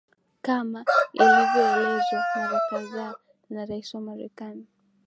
kama 0.41 0.85
ilivyoelezwa 1.13 2.23
mara 2.35 2.59
kadhaa 2.69 3.15
na 3.49 3.65
rais 3.65 3.93
wa 3.93 4.01
marekani 4.01 4.67